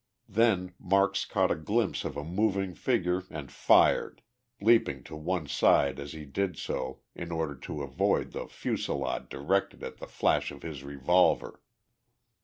Then 0.27 0.73
Marks 0.79 1.25
caught 1.25 1.51
a 1.51 1.55
glimpse 1.55 2.03
of 2.03 2.17
a 2.17 2.23
moving 2.23 2.73
figure 2.73 3.21
and 3.29 3.51
fired, 3.51 4.23
leaping 4.59 5.03
to 5.03 5.15
one 5.15 5.45
side 5.45 5.99
as 5.99 6.13
he 6.13 6.25
did 6.25 6.57
so 6.57 7.01
in 7.13 7.31
order 7.31 7.53
to 7.57 7.83
avoid 7.83 8.31
the 8.31 8.47
fusillade 8.47 9.29
directed 9.29 9.83
at 9.83 9.97
the 9.99 10.07
flash 10.07 10.49
of 10.49 10.63
his 10.63 10.83
revolver. 10.83 11.61